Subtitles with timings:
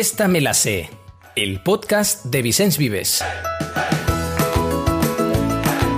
[0.00, 0.88] Esta me la sé,
[1.36, 3.22] el podcast de Vicens Vives.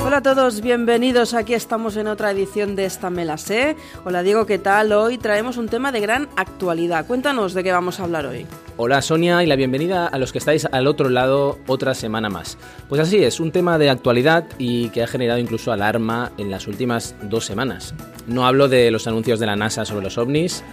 [0.04, 1.34] Hola a todos, bienvenidos.
[1.34, 3.76] Aquí estamos en otra edición de Esta me la sé.
[4.04, 4.90] Hola Diego, ¿qué tal?
[4.92, 7.06] Hoy traemos un tema de gran actualidad.
[7.06, 8.44] Cuéntanos de qué vamos a hablar hoy.
[8.76, 12.58] Hola Sonia y la bienvenida a los que estáis al otro lado otra semana más.
[12.88, 16.66] Pues así es, un tema de actualidad y que ha generado incluso alarma en las
[16.66, 17.94] últimas dos semanas.
[18.26, 20.64] No hablo de los anuncios de la NASA sobre los ovnis,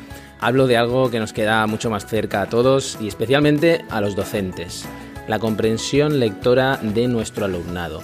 [0.41, 4.15] Hablo de algo que nos queda mucho más cerca a todos y especialmente a los
[4.15, 4.85] docentes,
[5.27, 8.03] la comprensión lectora de nuestro alumnado.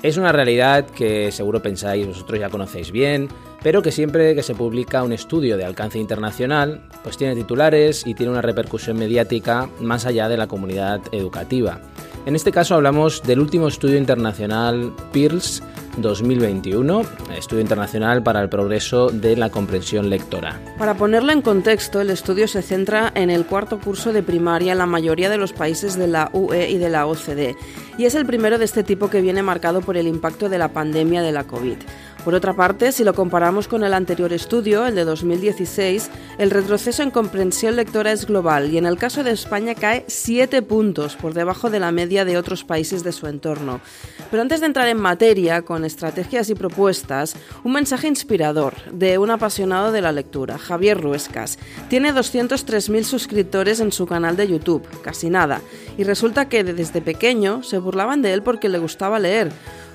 [0.00, 3.28] Es una realidad que seguro pensáis vosotros ya conocéis bien,
[3.60, 8.14] pero que siempre que se publica un estudio de alcance internacional, pues tiene titulares y
[8.14, 11.80] tiene una repercusión mediática más allá de la comunidad educativa.
[12.24, 15.62] En este caso hablamos del último estudio internacional PIRLS
[15.96, 17.02] 2021,
[17.36, 20.60] Estudio Internacional para el Progreso de la Comprensión Lectora.
[20.78, 24.78] Para ponerlo en contexto, el estudio se centra en el cuarto curso de primaria en
[24.78, 27.56] la mayoría de los países de la UE y de la OCDE,
[27.98, 30.68] y es el primero de este tipo que viene marcado por el impacto de la
[30.68, 31.76] pandemia de la COVID.
[32.24, 37.02] Por otra parte, si lo comparamos con el anterior estudio, el de 2016, el retroceso
[37.02, 41.34] en comprensión lectora es global y en el caso de España cae 7 puntos por
[41.34, 43.82] debajo de la media de otros países de su entorno.
[44.30, 49.30] Pero antes de entrar en materia, con estrategias y propuestas, un mensaje inspirador de un
[49.30, 51.58] apasionado de la lectura, Javier Ruescas.
[51.90, 55.60] Tiene 203.000 suscriptores en su canal de YouTube, casi nada,
[55.98, 59.52] y resulta que desde pequeño se burlaban de él porque le gustaba leer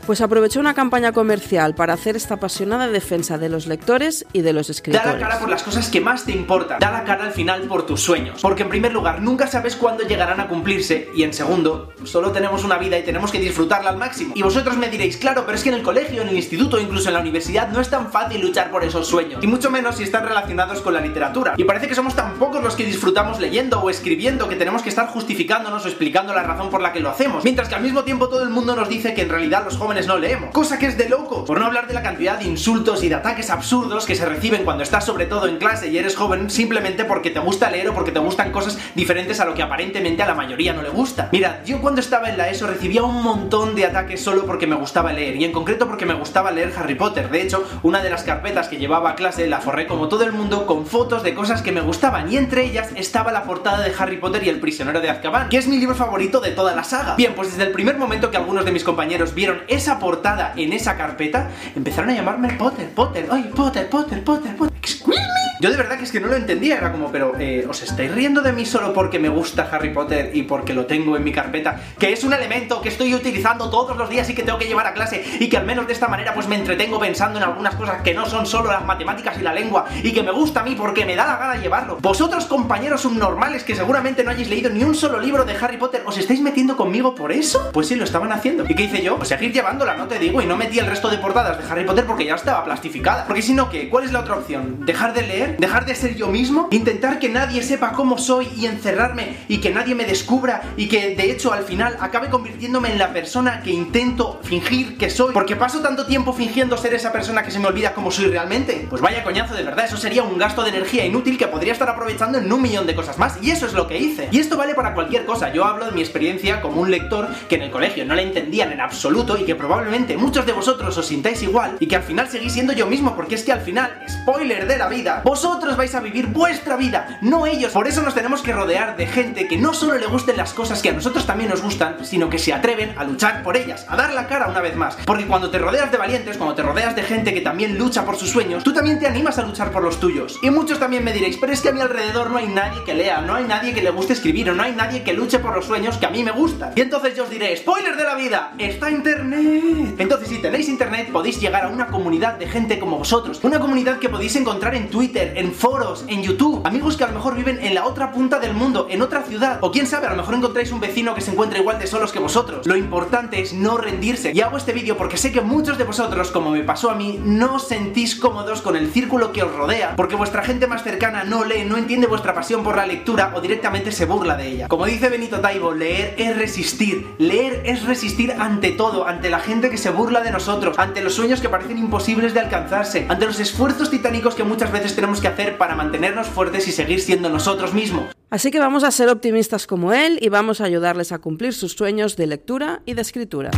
[0.10, 4.54] pues aprovechó una campaña comercial para hacer esta apasionada defensa de los lectores y de
[4.54, 5.06] los escritores.
[5.06, 6.80] Da la cara por las cosas que más te importan.
[6.80, 8.42] Da la cara al final por tus sueños.
[8.42, 11.12] Porque en primer lugar, nunca sabes cuándo llegarán a cumplirse.
[11.14, 14.34] Y en segundo, solo tenemos una vida y tenemos que disfrutarla al máximo.
[14.36, 17.10] Y vosotros me diréis, claro, pero es que en el colegio, en el instituto, incluso
[17.10, 19.44] en la universidad, no es tan fácil luchar por esos sueños.
[19.44, 21.54] Y mucho menos si están relacionados con la literatura.
[21.56, 24.90] Y parece que somos tan pocos los que disfrutamos leyendo o escribiendo que tenemos que
[24.90, 27.44] estar justificándonos o explicando la razón por la que lo hacemos.
[27.44, 29.99] Mientras que al mismo tiempo todo el mundo nos dice que en realidad los jóvenes
[30.08, 30.52] no leemos.
[30.52, 31.46] Cosa que es de locos.
[31.46, 34.64] Por no hablar de la cantidad de insultos y de ataques absurdos que se reciben
[34.64, 37.94] cuando estás sobre todo en clase y eres joven simplemente porque te gusta leer o
[37.94, 41.30] porque te gustan cosas diferentes a lo que aparentemente a la mayoría no le gusta.
[41.32, 44.76] Mira, yo cuando estaba en la ESO recibía un montón de ataques solo porque me
[44.76, 47.30] gustaba leer y en concreto porque me gustaba leer Harry Potter.
[47.30, 50.32] De hecho, una de las carpetas que llevaba a clase la forré como todo el
[50.32, 53.94] mundo con fotos de cosas que me gustaban y entre ellas estaba la portada de
[53.98, 56.84] Harry Potter y el prisionero de Azkaban, que es mi libro favorito de toda la
[56.84, 57.16] saga.
[57.16, 60.74] Bien, pues desde el primer momento que algunos de mis compañeros vieron esa portada en
[60.74, 64.78] esa carpeta, empezaron a llamarme Potter, Potter, ay, Potter, Potter, Potter, Potter.
[64.78, 65.40] Excuse me.
[65.62, 68.10] Yo de verdad que es que no lo entendía, era como, pero eh, ¿os estáis
[68.14, 71.34] riendo de mí solo porque me gusta Harry Potter y porque lo tengo en mi
[71.34, 71.82] carpeta?
[72.00, 74.88] Que es un elemento que estoy utilizando todos los días y que tengo que llevar
[74.88, 77.76] a clase y que al menos de esta manera pues me entretengo pensando en algunas
[77.76, 80.64] cosas que no son solo las matemáticas y la lengua y que me gusta a
[80.64, 81.98] mí porque me da la gana llevarlo.
[82.00, 86.04] Vosotros compañeros subnormales que seguramente no hayáis leído ni un solo libro de Harry Potter,
[86.06, 87.72] ¿os estáis metiendo conmigo por eso?
[87.74, 88.64] Pues sí, lo estaban haciendo.
[88.70, 89.18] ¿Y qué hice yo?
[89.18, 91.86] Pues seguir llevándola, no te digo, y no metí el resto de portadas de Harry
[91.86, 93.26] Potter porque ya estaba plastificada.
[93.26, 93.88] Porque si no, ¿qué?
[93.88, 94.86] ¿Cuál es la otra opción?
[94.86, 95.58] ¿Dejar de leer?
[95.58, 96.68] ¿Dejar de ser yo mismo?
[96.72, 101.16] ¿Intentar que nadie sepa cómo soy y encerrarme y que nadie me descubra y que
[101.16, 105.34] de hecho al final acabe convirtiéndome en la persona que intento fingir que soy?
[105.34, 108.86] Porque paso tanto tiempo fingiendo ser esa persona que se me olvida cómo soy realmente.
[108.90, 111.88] Pues vaya coñazo, de verdad, eso sería un gasto de energía inútil que podría estar
[111.88, 113.38] aprovechando en un millón de cosas más.
[113.42, 114.28] Y eso es lo que hice.
[114.32, 115.54] Y esto vale para cualquier cosa.
[115.54, 118.74] Yo hablo de mi experiencia como un lector que en el colegio no la entendían
[118.74, 122.30] en absoluto y que probablemente muchos de vosotros os sintáis igual y que al final
[122.30, 125.94] seguís siendo yo mismo porque es que al final, spoiler de la vida, vosotros vais
[125.94, 127.74] a vivir vuestra vida, no ellos.
[127.74, 130.82] Por eso nos tenemos que rodear de gente que no solo le gusten las cosas
[130.82, 133.98] que a nosotros también nos gustan, sino que se atreven a luchar por ellas, a
[133.98, 134.98] dar la cara una vez más.
[135.06, 138.16] Porque cuando te rodeas de valientes, cuando te rodeas de gente que también lucha por
[138.16, 140.40] sus sueños, tú también te animas a luchar por los tuyos.
[140.42, 142.94] Y muchos también me diréis, pero es que a mi alrededor no hay nadie que
[142.94, 145.54] lea, no hay nadie que le guste escribir, o no hay nadie que luche por
[145.54, 146.72] los sueños que a mí me gustan.
[146.76, 149.49] Y entonces yo os diré, spoiler de la vida, está internet.
[149.98, 154.00] Entonces si tenéis internet podéis llegar a una comunidad de gente como vosotros, una comunidad
[154.00, 157.60] que podéis encontrar en Twitter, en foros, en YouTube, amigos que a lo mejor viven
[157.62, 160.36] en la otra punta del mundo, en otra ciudad, o quién sabe, a lo mejor
[160.36, 162.66] encontráis un vecino que se encuentra igual de solos que vosotros.
[162.66, 164.32] Lo importante es no rendirse.
[164.34, 167.20] Y hago este vídeo porque sé que muchos de vosotros, como me pasó a mí,
[167.24, 171.24] no os sentís cómodos con el círculo que os rodea, porque vuestra gente más cercana
[171.24, 174.68] no lee, no entiende vuestra pasión por la lectura o directamente se burla de ella.
[174.68, 177.16] Como dice Benito Taibo, leer es resistir.
[177.18, 181.14] Leer es resistir ante todo, ante la gente que se burla de nosotros, ante los
[181.16, 185.28] sueños que parecen imposibles de alcanzarse, ante los esfuerzos titánicos que muchas veces tenemos que
[185.28, 188.06] hacer para mantenernos fuertes y seguir siendo nosotros mismos.
[188.30, 191.74] Así que vamos a ser optimistas como él y vamos a ayudarles a cumplir sus
[191.74, 193.52] sueños de lectura y de escritura.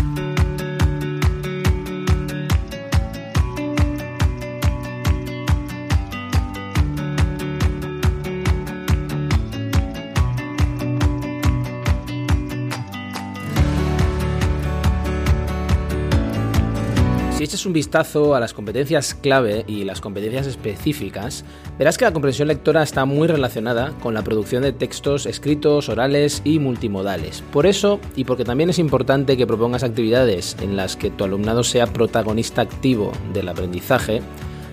[17.43, 21.43] Eches un vistazo a las competencias clave y las competencias específicas,
[21.77, 26.41] verás que la comprensión lectora está muy relacionada con la producción de textos escritos, orales
[26.43, 27.43] y multimodales.
[27.51, 31.63] Por eso, y porque también es importante que propongas actividades en las que tu alumnado
[31.63, 34.21] sea protagonista activo del aprendizaje,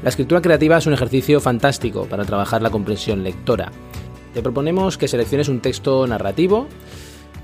[0.03, 3.73] la escritura creativa es un ejercicio fantástico para trabajar la comprensión lectora.
[4.35, 6.69] Te proponemos que selecciones un texto narrativo,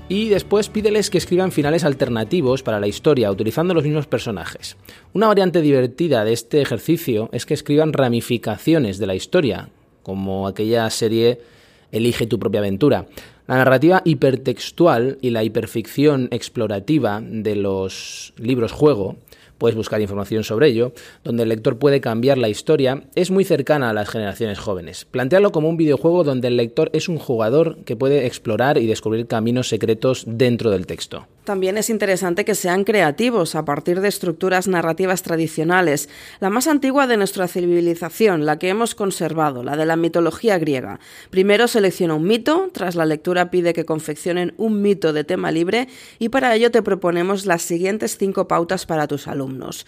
[0.07, 4.77] y después pídeles que escriban finales alternativos para la historia utilizando los mismos personajes.
[5.13, 9.69] Una variante divertida de este ejercicio es que escriban ramificaciones de la historia,
[10.03, 11.39] como aquella serie
[11.91, 13.07] Elige tu propia aventura.
[13.47, 19.17] La narrativa hipertextual y la hiperficción explorativa de los libros juego
[19.57, 20.93] puedes buscar información sobre ello,
[21.23, 25.05] donde el lector puede cambiar la historia, es muy cercana a las generaciones jóvenes.
[25.05, 29.27] Plantearlo como un videojuego donde el lector es un jugador que puede explorar y descubrir
[29.27, 31.27] caminos secretos dentro del texto.
[31.45, 36.09] También es interesante que sean creativos a partir de estructuras narrativas tradicionales,
[36.39, 40.99] la más antigua de nuestra civilización, la que hemos conservado, la de la mitología griega.
[41.29, 45.87] Primero selecciona un mito, tras la lectura pide que confeccionen un mito de tema libre
[46.17, 49.85] y para ello te proponemos las siguientes cinco pautas para tus alumnos.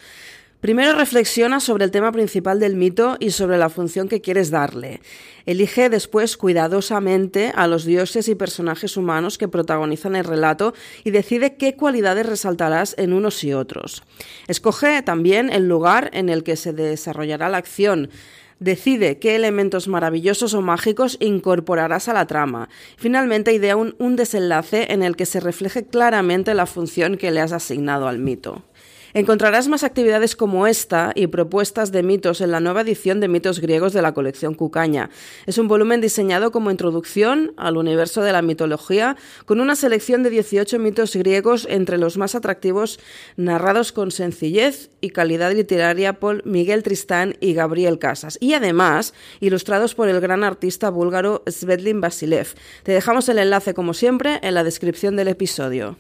[0.60, 5.02] Primero reflexiona sobre el tema principal del mito y sobre la función que quieres darle.
[5.46, 10.74] Elige después cuidadosamente a los dioses y personajes humanos que protagonizan el relato
[11.04, 14.04] y decide qué cualidades resaltarás en unos y otros.
[14.48, 18.10] Escoge también el lugar en el que se desarrollará la acción.
[18.60, 22.68] Decide qué elementos maravillosos o mágicos incorporarás a la trama.
[22.98, 27.42] Finalmente, idea un, un, desenlace en el que se refleje claramente la función que le
[27.42, 28.64] has asignado al mito.
[29.18, 33.60] Encontrarás más actividades como esta y propuestas de mitos en la nueva edición de mitos
[33.60, 35.10] griegos de la colección Cucaña.
[35.48, 40.30] Es un volumen diseñado como introducción al universo de la mitología, con una selección de
[40.30, 43.00] 18 mitos griegos entre los más atractivos,
[43.38, 49.96] narrados con sencillez y calidad literaria por Miguel Tristán y Gabriel Casas, y además ilustrados
[49.96, 52.54] por el gran artista búlgaro Svetlin Basilev.
[52.84, 55.98] Te dejamos el enlace, como siempre, en la descripción del episodio.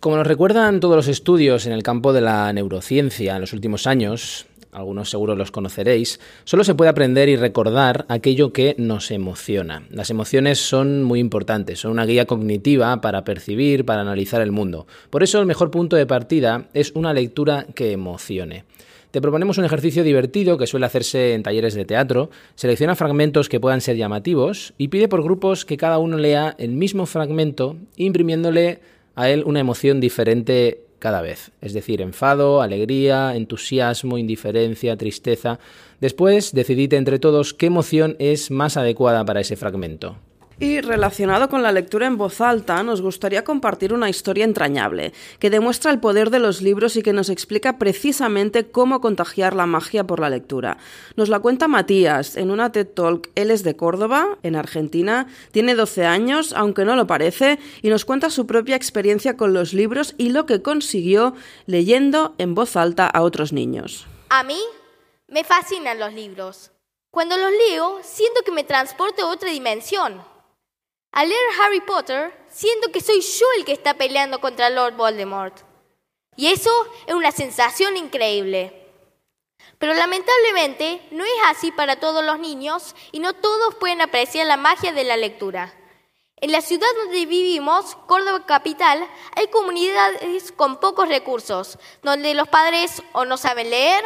[0.00, 3.86] Como nos recuerdan todos los estudios en el campo de la neurociencia en los últimos
[3.86, 9.84] años, algunos seguro los conoceréis, solo se puede aprender y recordar aquello que nos emociona.
[9.90, 14.86] Las emociones son muy importantes, son una guía cognitiva para percibir, para analizar el mundo.
[15.08, 18.64] Por eso el mejor punto de partida es una lectura que emocione.
[19.12, 23.60] Te proponemos un ejercicio divertido que suele hacerse en talleres de teatro, selecciona fragmentos que
[23.60, 28.80] puedan ser llamativos y pide por grupos que cada uno lea el mismo fragmento imprimiéndole
[29.16, 35.58] a él una emoción diferente cada vez, es decir, enfado, alegría, entusiasmo, indiferencia, tristeza.
[36.00, 40.16] Después decidid entre todos qué emoción es más adecuada para ese fragmento.
[40.58, 45.50] Y relacionado con la lectura en voz alta, nos gustaría compartir una historia entrañable, que
[45.50, 50.04] demuestra el poder de los libros y que nos explica precisamente cómo contagiar la magia
[50.04, 50.78] por la lectura.
[51.14, 53.28] Nos la cuenta Matías en una TED Talk.
[53.34, 58.06] Él es de Córdoba, en Argentina, tiene 12 años, aunque no lo parece, y nos
[58.06, 61.34] cuenta su propia experiencia con los libros y lo que consiguió
[61.66, 64.06] leyendo en voz alta a otros niños.
[64.30, 64.60] A mí
[65.28, 66.72] me fascinan los libros.
[67.10, 70.35] Cuando los leo, siento que me transporto a otra dimensión
[71.12, 75.56] al leer Harry Potter, siento que soy yo el que está peleando contra Lord Voldemort.
[76.36, 76.70] Y eso
[77.06, 78.86] es una sensación increíble.
[79.78, 84.56] Pero lamentablemente no es así para todos los niños y no todos pueden apreciar la
[84.56, 85.74] magia de la lectura.
[86.38, 93.02] En la ciudad donde vivimos, Córdoba Capital, hay comunidades con pocos recursos, donde los padres
[93.12, 94.04] o no saben leer,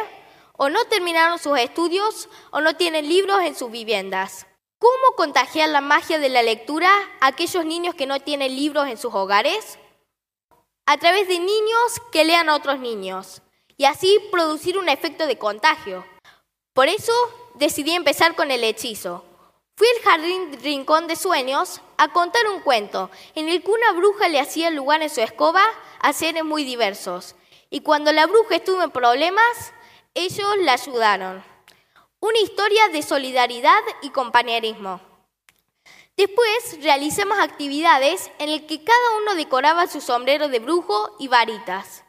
[0.55, 4.47] o no terminaron sus estudios, o no tienen libros en sus viviendas.
[4.81, 8.97] ¿Cómo contagiar la magia de la lectura a aquellos niños que no tienen libros en
[8.97, 9.77] sus hogares?
[10.87, 13.43] A través de niños que lean a otros niños
[13.77, 16.03] y así producir un efecto de contagio.
[16.73, 17.13] Por eso
[17.53, 19.23] decidí empezar con el hechizo.
[19.75, 24.29] Fui al jardín Rincón de Sueños a contar un cuento en el que una bruja
[24.29, 25.61] le hacía lugar en su escoba
[25.99, 27.35] a seres muy diversos.
[27.69, 29.73] Y cuando la bruja estuvo en problemas,
[30.15, 31.50] ellos la ayudaron.
[32.23, 35.01] Una historia de solidaridad y compañerismo.
[36.15, 42.03] Después realizamos actividades en las que cada uno decoraba su sombrero de brujo y varitas.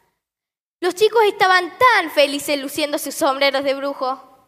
[0.79, 4.47] Los chicos estaban tan felices luciendo sus sombreros de brujo.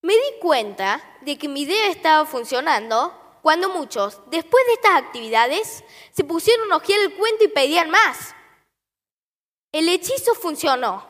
[0.00, 5.84] Me di cuenta de que mi idea estaba funcionando cuando muchos, después de estas actividades,
[6.12, 8.34] se pusieron a ojear el cuento y pedían más.
[9.70, 11.06] El hechizo funcionó,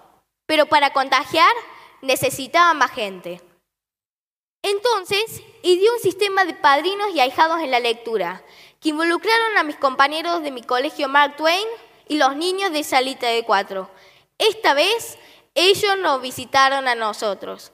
[0.47, 1.55] pero para contagiar
[2.03, 3.48] necesitaba más gente.
[4.63, 8.43] Entonces, ideé un sistema de padrinos y ahijados en la lectura,
[8.81, 11.67] que involucraron a mis compañeros de mi colegio Mark Twain
[12.09, 13.91] y los niños de Salita de Cuatro.
[14.39, 15.19] Esta vez
[15.55, 17.73] ellos nos visitaron a nosotros.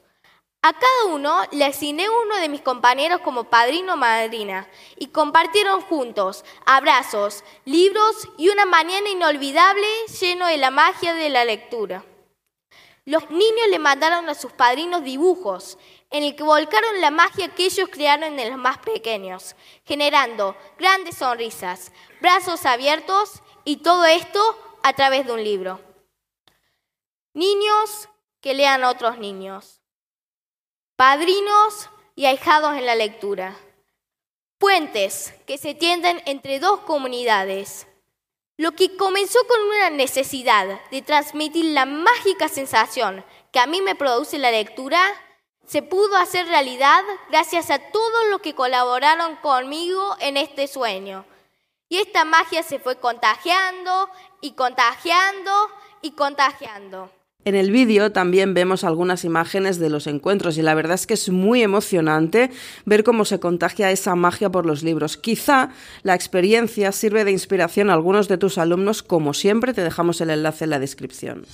[0.63, 5.83] A cada uno le asigné uno de mis compañeros como padrino o madrina y compartieron
[5.83, 9.87] juntos abrazos, libros y una mañana inolvidable
[10.19, 12.03] lleno de la magia de la lectura.
[13.05, 15.77] Los niños le mandaron a sus padrinos dibujos
[16.15, 21.17] en el que volcaron la magia que ellos crearon en los más pequeños, generando grandes
[21.17, 21.91] sonrisas,
[22.21, 24.41] brazos abiertos y todo esto
[24.85, 25.81] a través de un libro.
[27.33, 28.09] Niños
[28.41, 29.81] que lean a otros niños
[30.95, 33.57] padrinos y ahijados en la lectura,
[34.59, 37.89] puentes que se tienden entre dos comunidades.
[38.57, 43.97] Lo que comenzó con una necesidad de transmitir la mágica sensación que a mí me
[43.97, 45.01] produce la lectura,
[45.67, 51.25] se pudo hacer realidad gracias a todos los que colaboraron conmigo en este sueño.
[51.89, 54.09] Y esta magia se fue contagiando
[54.41, 55.53] y contagiando
[56.03, 57.11] y contagiando.
[57.45, 61.15] En el vídeo también vemos algunas imágenes de los encuentros y la verdad es que
[61.15, 62.51] es muy emocionante
[62.87, 65.19] ver cómo se contagia esa magia por los libros.
[65.19, 65.69] Quizá
[66.03, 70.31] la experiencia sirve de inspiración a algunos de tus alumnos, como siempre te dejamos el
[70.31, 71.45] enlace en la descripción.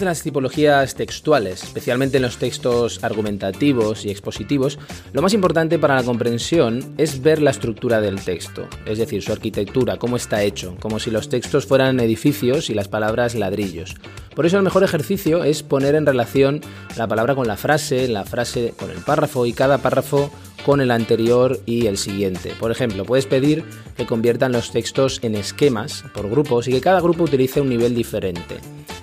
[0.00, 4.78] De las tipologías textuales, especialmente en los textos argumentativos y expositivos,
[5.12, 9.32] lo más importante para la comprensión es ver la estructura del texto, es decir, su
[9.32, 13.94] arquitectura, cómo está hecho, como si los textos fueran edificios y las palabras ladrillos.
[14.34, 16.60] Por eso el mejor ejercicio es poner en relación
[16.96, 20.30] la palabra con la frase, la frase con el párrafo y cada párrafo
[20.64, 22.54] con el anterior y el siguiente.
[22.58, 23.64] Por ejemplo, puedes pedir
[23.96, 27.94] que conviertan los textos en esquemas por grupos y que cada grupo utilice un nivel
[27.94, 28.58] diferente.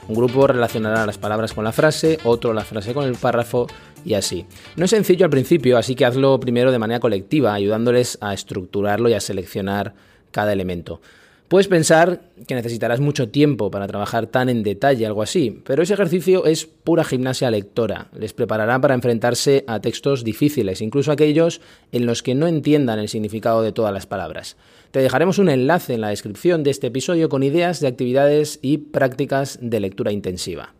[0.07, 3.67] Un grupo relacionará las palabras con la frase, otro la frase con el párrafo
[4.03, 4.45] y así.
[4.75, 9.09] No es sencillo al principio, así que hazlo primero de manera colectiva, ayudándoles a estructurarlo
[9.09, 9.93] y a seleccionar
[10.31, 11.01] cada elemento.
[11.49, 15.95] Puedes pensar que necesitarás mucho tiempo para trabajar tan en detalle algo así, pero ese
[15.95, 18.07] ejercicio es pura gimnasia lectora.
[18.13, 21.59] Les preparará para enfrentarse a textos difíciles, incluso aquellos
[21.91, 24.57] en los que no entiendan el significado de todas las palabras.
[24.91, 28.77] Te dejaremos un enlace en la descripción de este episodio con ideas de actividades y
[28.77, 30.75] prácticas de lectura intensiva.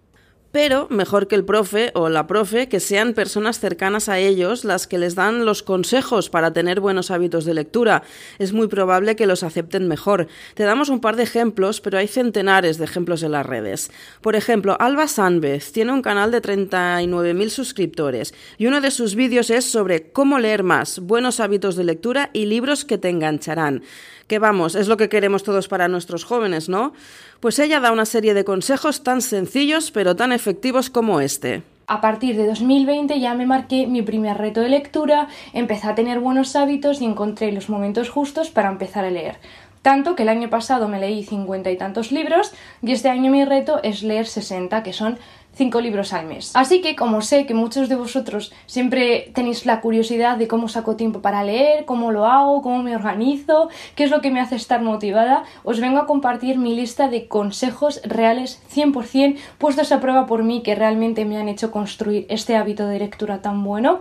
[0.52, 4.88] Pero mejor que el profe o la profe que sean personas cercanas a ellos las
[4.88, 8.02] que les dan los consejos para tener buenos hábitos de lectura.
[8.40, 10.28] Es muy probable que los acepten mejor.
[10.56, 13.92] Te damos un par de ejemplos, pero hay centenares de ejemplos en las redes.
[14.22, 19.52] Por ejemplo, Alba Sanvez tiene un canal de 39.000 suscriptores y uno de sus vídeos
[19.52, 23.84] es sobre cómo leer más, buenos hábitos de lectura y libros que te engancharán
[24.30, 26.94] que vamos, es lo que queremos todos para nuestros jóvenes, ¿no?
[27.42, 31.64] Pues ella da una serie de consejos tan sencillos pero tan efectivos como este.
[31.88, 36.20] A partir de 2020 ya me marqué mi primer reto de lectura, empecé a tener
[36.20, 39.40] buenos hábitos y encontré los momentos justos para empezar a leer.
[39.82, 43.46] Tanto que el año pasado me leí cincuenta y tantos libros y este año mi
[43.46, 45.18] reto es leer 60, que son
[45.54, 46.52] cinco libros al mes.
[46.56, 50.96] Así que como sé que muchos de vosotros siempre tenéis la curiosidad de cómo saco
[50.96, 54.56] tiempo para leer, cómo lo hago, cómo me organizo, qué es lo que me hace
[54.56, 60.26] estar motivada, os vengo a compartir mi lista de consejos reales 100% puestos a prueba
[60.26, 64.00] por mí que realmente me han hecho construir este hábito de lectura tan bueno.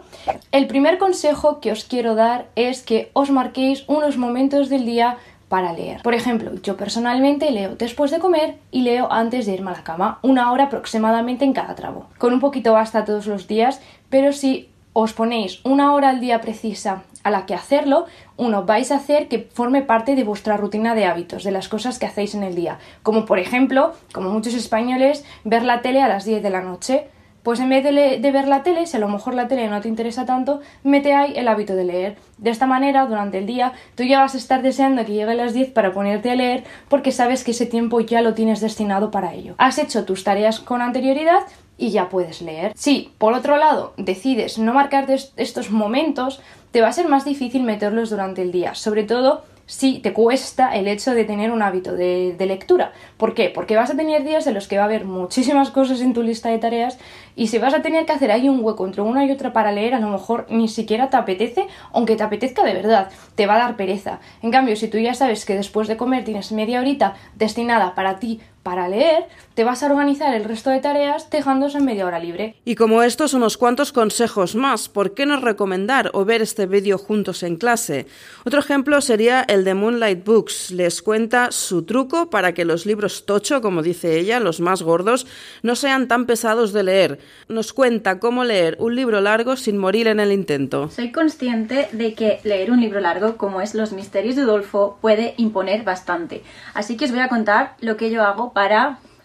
[0.53, 5.19] El primer consejo que os quiero dar es que os marquéis unos momentos del día
[5.49, 6.03] para leer.
[6.03, 9.85] Por ejemplo, yo personalmente leo después de comer y leo antes de irme a la
[9.85, 12.09] cama, una hora aproximadamente en cada tramo.
[12.19, 16.41] Con un poquito basta todos los días, pero si os ponéis una hora al día
[16.41, 20.95] precisa a la que hacerlo, uno vais a hacer que forme parte de vuestra rutina
[20.95, 22.79] de hábitos, de las cosas que hacéis en el día.
[23.03, 27.09] Como por ejemplo, como muchos españoles, ver la tele a las 10 de la noche
[27.43, 29.89] pues en vez de, ver la tele, si a lo mejor la tele no te
[29.89, 32.17] interesa tanto, mete ahí el hábito de leer.
[32.37, 35.55] De esta manera, durante el día, tú ya vas a estar deseando que llegue las
[35.55, 39.35] 10 para ponerte a leer porque sabes que ese tiempo ya lo tienes destinado para
[39.35, 39.55] ello.
[39.59, 41.43] Has hecho tus tareas con anterioridad
[41.79, 42.73] y ya puedes leer.
[42.77, 46.41] Si, por otro lado, decides no marcarte estos momentos,
[46.73, 50.75] te va a ser más difícil meterlos durante el día, sobre todo si te cuesta
[50.75, 52.93] el hecho de tener un hábito de, lectura.
[53.19, 53.51] ¿Por qué?
[53.55, 56.23] Porque vas a tener días en los que va a haber muchísimas cosas en tu
[56.23, 56.99] lista de tareas
[57.37, 59.71] y si vas a tener que hacer ahí un hueco entre una y otra para
[59.71, 63.57] leer, a lo mejor ni siquiera te apetece, aunque te apetezca de verdad, te va
[63.57, 64.21] a dar pereza.
[64.41, 68.19] En cambio, si tú ya sabes que después de comer tienes media horita destinada para
[68.19, 72.19] ti, para leer, te vas a organizar el resto de tareas dejándose en media hora
[72.19, 72.55] libre.
[72.67, 74.91] Y como estos, unos cuantos consejos más.
[74.91, 78.07] ¿Por qué no recomendar o ver este vídeo juntos en clase?
[78.45, 80.71] Otro ejemplo sería el de Moonlight Books.
[80.71, 85.27] Les cuenta su truco para que los libros tocho, como dice ella, los más gordos,
[85.63, 87.19] no sean tan pesados de leer.
[87.49, 90.91] Nos cuenta cómo leer un libro largo sin morir en el intento.
[90.91, 95.33] Soy consciente de que leer un libro largo como es Los Misterios de Udolfo puede
[95.39, 96.43] imponer bastante.
[96.75, 98.58] Así que os voy a contar lo que yo hago para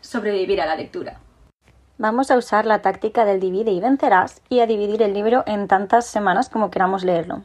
[0.01, 1.19] sobrevivir a la lectura.
[1.97, 5.67] Vamos a usar la táctica del divide y vencerás y a dividir el libro en
[5.67, 7.43] tantas semanas como queramos leerlo.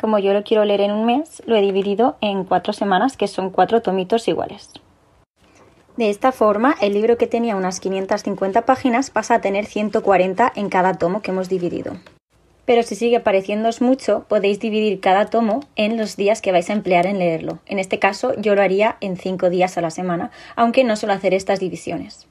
[0.00, 3.28] Como yo lo quiero leer en un mes, lo he dividido en cuatro semanas, que
[3.28, 4.70] son cuatro tomitos iguales.
[5.96, 10.68] De esta forma, el libro que tenía unas 550 páginas pasa a tener 140 en
[10.68, 11.92] cada tomo que hemos dividido.
[12.70, 16.72] Pero si sigue pareciéndoos mucho, podéis dividir cada tomo en los días que vais a
[16.72, 17.58] emplear en leerlo.
[17.66, 21.12] En este caso, yo lo haría en 5 días a la semana, aunque no suelo
[21.12, 22.28] hacer estas divisiones.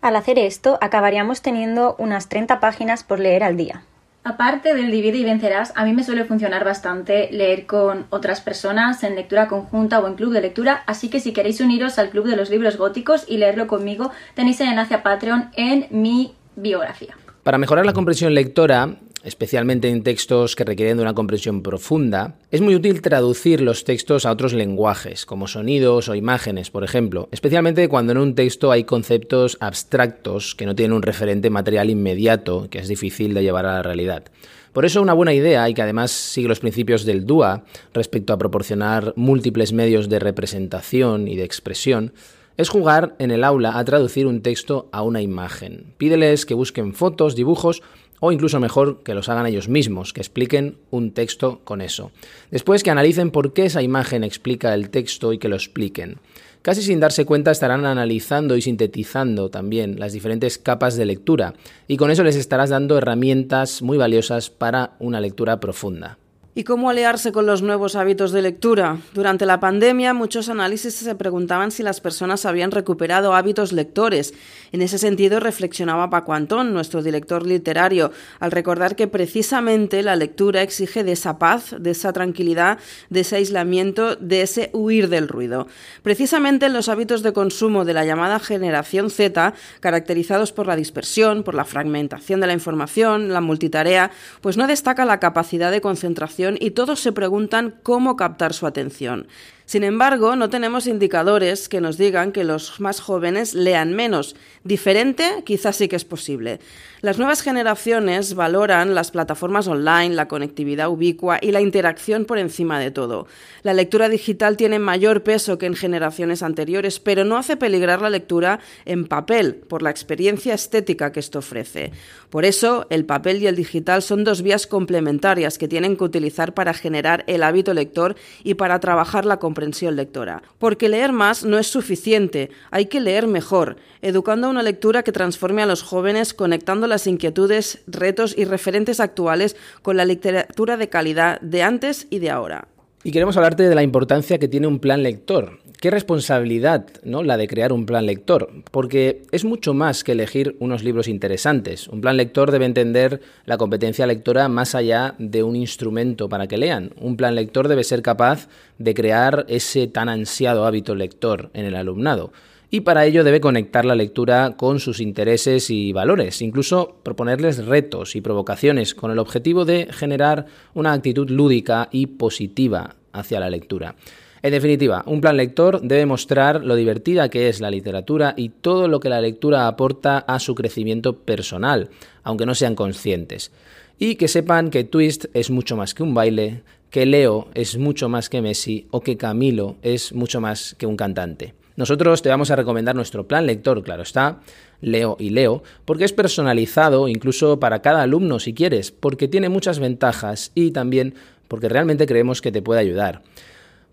[0.00, 3.82] Al hacer esto, acabaríamos teniendo unas 30 páginas por leer al día.
[4.24, 9.04] Aparte del divide y vencerás, a mí me suele funcionar bastante leer con otras personas
[9.04, 12.26] en lectura conjunta o en club de lectura, así que si queréis uniros al club
[12.26, 17.18] de los libros góticos y leerlo conmigo, tenéis el enlace a Patreon en mi biografía.
[17.42, 22.60] Para mejorar la comprensión lectora, especialmente en textos que requieren de una comprensión profunda, es
[22.60, 27.88] muy útil traducir los textos a otros lenguajes, como sonidos o imágenes, por ejemplo, especialmente
[27.88, 32.78] cuando en un texto hay conceptos abstractos que no tienen un referente material inmediato, que
[32.78, 34.24] es difícil de llevar a la realidad.
[34.72, 38.38] Por eso una buena idea, y que además sigue los principios del DUA respecto a
[38.38, 42.12] proporcionar múltiples medios de representación y de expresión,
[42.56, 45.94] es jugar en el aula a traducir un texto a una imagen.
[45.98, 47.82] Pídeles que busquen fotos, dibujos
[48.20, 52.12] o incluso mejor que los hagan ellos mismos, que expliquen un texto con eso.
[52.50, 56.18] Después que analicen por qué esa imagen explica el texto y que lo expliquen.
[56.62, 61.54] Casi sin darse cuenta estarán analizando y sintetizando también las diferentes capas de lectura
[61.86, 66.18] y con eso les estarás dando herramientas muy valiosas para una lectura profunda.
[66.58, 68.96] ¿Y cómo aliarse con los nuevos hábitos de lectura?
[69.12, 74.32] Durante la pandemia, muchos análisis se preguntaban si las personas habían recuperado hábitos lectores.
[74.72, 80.62] En ese sentido, reflexionaba Paco Antón, nuestro director literario, al recordar que precisamente la lectura
[80.62, 82.78] exige de esa paz, de esa tranquilidad,
[83.10, 85.66] de ese aislamiento, de ese huir del ruido.
[86.02, 91.42] Precisamente en los hábitos de consumo de la llamada generación Z, caracterizados por la dispersión,
[91.42, 96.45] por la fragmentación de la información, la multitarea, pues no destaca la capacidad de concentración
[96.60, 99.26] y todos se preguntan cómo captar su atención.
[99.66, 104.36] Sin embargo, no tenemos indicadores que nos digan que los más jóvenes lean menos.
[104.62, 106.60] Diferente, quizás sí que es posible.
[107.00, 112.78] Las nuevas generaciones valoran las plataformas online, la conectividad ubicua y la interacción por encima
[112.78, 113.26] de todo.
[113.64, 118.10] La lectura digital tiene mayor peso que en generaciones anteriores, pero no hace peligrar la
[118.10, 121.90] lectura en papel por la experiencia estética que esto ofrece.
[122.30, 126.54] Por eso, el papel y el digital son dos vías complementarias que tienen que utilizar
[126.54, 130.42] para generar el hábito lector y para trabajar la comprensión lectora.
[130.58, 135.12] Porque leer más no es suficiente, hay que leer mejor, educando a una lectura que
[135.12, 140.90] transforme a los jóvenes conectando las inquietudes, retos y referentes actuales con la literatura de
[140.90, 142.68] calidad de antes y de ahora.
[143.02, 145.58] Y queremos hablarte de la importancia que tiene un plan lector.
[145.80, 147.22] Qué responsabilidad, ¿no?
[147.22, 151.86] La de crear un plan lector, porque es mucho más que elegir unos libros interesantes.
[151.88, 156.56] Un plan lector debe entender la competencia lectora más allá de un instrumento para que
[156.56, 156.92] lean.
[156.98, 161.76] Un plan lector debe ser capaz de crear ese tan ansiado hábito lector en el
[161.76, 162.32] alumnado
[162.70, 168.16] y para ello debe conectar la lectura con sus intereses y valores, incluso proponerles retos
[168.16, 173.94] y provocaciones con el objetivo de generar una actitud lúdica y positiva hacia la lectura.
[174.42, 178.86] En definitiva, un plan lector debe mostrar lo divertida que es la literatura y todo
[178.86, 181.88] lo que la lectura aporta a su crecimiento personal,
[182.22, 183.50] aunque no sean conscientes.
[183.98, 188.08] Y que sepan que Twist es mucho más que un baile, que Leo es mucho
[188.08, 191.54] más que Messi o que Camilo es mucho más que un cantante.
[191.76, 194.40] Nosotros te vamos a recomendar nuestro plan lector, claro está,
[194.80, 199.78] Leo y Leo, porque es personalizado incluso para cada alumno si quieres, porque tiene muchas
[199.78, 201.14] ventajas y también
[201.48, 203.22] porque realmente creemos que te puede ayudar.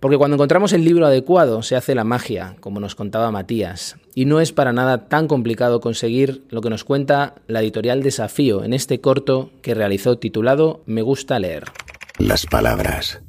[0.04, 4.26] Porque cuando encontramos el libro adecuado se hace la magia, como nos contaba Matías, y
[4.26, 8.74] no es para nada tan complicado conseguir lo que nos cuenta la editorial Desafío en
[8.74, 11.72] este corto que realizó titulado Me gusta leer.
[12.18, 13.22] Las palabras.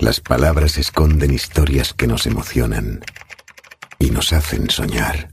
[0.00, 3.04] Las palabras esconden historias que nos emocionan
[4.00, 5.30] y nos hacen soñar.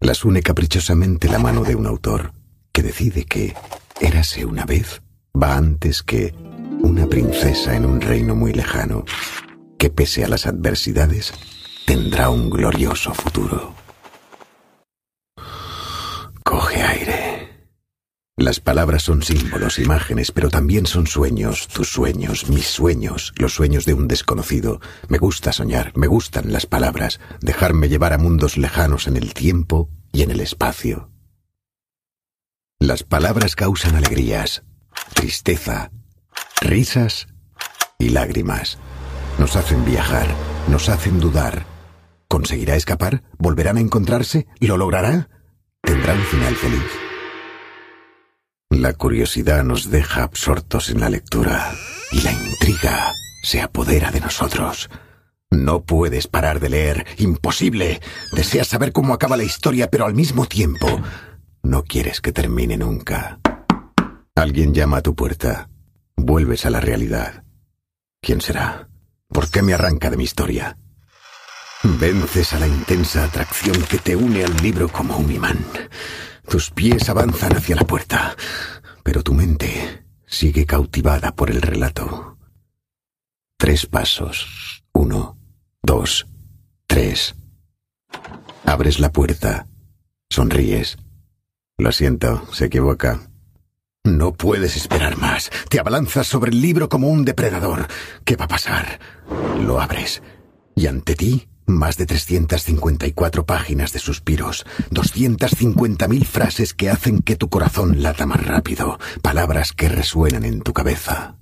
[0.00, 2.32] Las une caprichosamente la mano de un autor
[2.72, 3.54] que decide que
[4.00, 5.00] Érase una vez
[5.40, 6.34] va antes que
[6.82, 9.04] una princesa en un reino muy lejano,
[9.78, 11.32] que pese a las adversidades,
[11.86, 13.74] tendrá un glorioso futuro.
[16.42, 17.34] Coge aire.
[18.36, 23.84] Las palabras son símbolos, imágenes, pero también son sueños, tus sueños, mis sueños, los sueños
[23.84, 24.80] de un desconocido.
[25.08, 29.88] Me gusta soñar, me gustan las palabras, dejarme llevar a mundos lejanos en el tiempo
[30.12, 31.10] y en el espacio.
[32.80, 34.64] Las palabras causan alegrías,
[35.14, 35.90] tristeza,
[36.60, 37.26] risas
[37.98, 38.78] y lágrimas.
[39.38, 40.26] Nos hacen viajar,
[40.68, 41.66] nos hacen dudar.
[42.28, 43.22] ¿Conseguirá escapar?
[43.38, 44.46] ¿Volverán a encontrarse?
[44.60, 45.28] ¿Lo logrará?
[45.82, 46.90] ¿Tendrá un final feliz?
[48.70, 51.72] La curiosidad nos deja absortos en la lectura
[52.10, 53.12] y la intriga
[53.42, 54.90] se apodera de nosotros.
[55.50, 58.00] No puedes parar de leer, imposible.
[58.32, 61.00] Deseas saber cómo acaba la historia, pero al mismo tiempo
[61.62, 63.38] no quieres que termine nunca.
[64.34, 65.68] Alguien llama a tu puerta.
[66.26, 67.44] Vuelves a la realidad.
[68.22, 68.88] ¿Quién será?
[69.28, 70.78] ¿Por qué me arranca de mi historia?
[71.82, 75.58] Vences a la intensa atracción que te une al libro como un imán.
[76.48, 78.34] Tus pies avanzan hacia la puerta,
[79.02, 82.38] pero tu mente sigue cautivada por el relato.
[83.58, 84.82] Tres pasos.
[84.94, 85.36] Uno,
[85.82, 86.26] dos,
[86.86, 87.34] tres.
[88.64, 89.68] Abres la puerta.
[90.30, 90.96] Sonríes.
[91.76, 93.20] Lo siento, se equivoca.
[94.04, 95.50] No puedes esperar más.
[95.70, 97.88] Te abalanzas sobre el libro como un depredador.
[98.26, 99.00] ¿Qué va a pasar?
[99.58, 100.22] Lo abres.
[100.76, 107.48] Y ante ti, más de 354 páginas de suspiros, 250.000 frases que hacen que tu
[107.48, 111.36] corazón lata más rápido, palabras que resuenan en tu cabeza.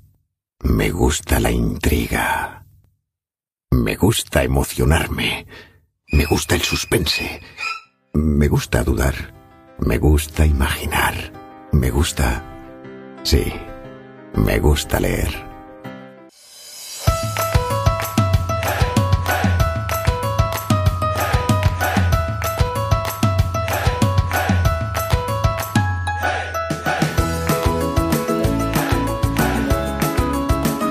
[0.62, 2.64] Me gusta la intriga.
[3.72, 5.48] Me gusta emocionarme.
[6.12, 7.40] Me gusta el suspense.
[8.12, 9.34] Me gusta dudar.
[9.80, 11.32] Me gusta imaginar.
[11.72, 12.51] Me gusta
[13.22, 13.52] Sí,
[14.34, 15.51] me gusta leer.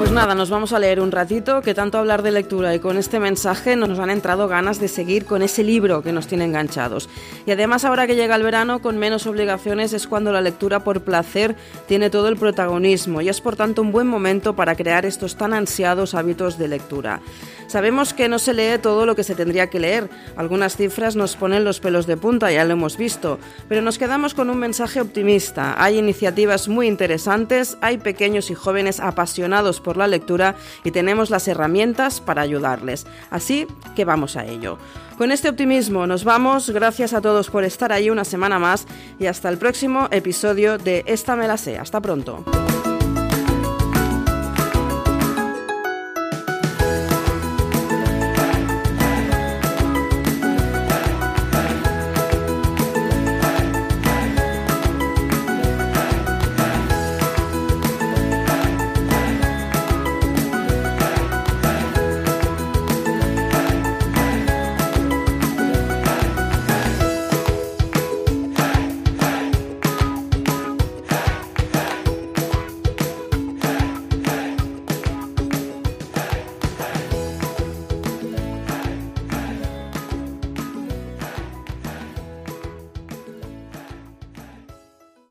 [0.02, 2.98] Pues nada, nos vamos a leer un ratito, que tanto hablar de lectura y con
[2.98, 7.08] este mensaje nos han entrado ganas de seguir con ese libro que nos tiene enganchados.
[7.46, 11.02] Y además ahora que llega el verano con menos obligaciones es cuando la lectura por
[11.02, 11.56] placer
[11.88, 15.54] tiene todo el protagonismo y es por tanto un buen momento para crear estos tan
[15.54, 17.22] ansiados hábitos de lectura.
[17.68, 21.38] Sabemos que no se lee todo lo que se tendría que leer, algunas cifras nos
[21.38, 25.00] ponen los pelos de punta, ya lo hemos visto, pero nos quedamos con un mensaje
[25.00, 25.82] optimista.
[25.82, 32.22] Hay iniciativas muy interesantes, hay pequeños y jóvenes apasionados la lectura y tenemos las herramientas
[32.22, 33.06] para ayudarles.
[33.30, 34.78] Así que vamos a ello.
[35.18, 38.88] Con este optimismo nos vamos, gracias a todos por estar ahí una semana más
[39.20, 41.78] y hasta el próximo episodio de Esta me la sé.
[41.78, 42.44] Hasta pronto.